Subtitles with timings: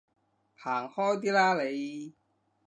[0.55, 2.15] 行開啲啦你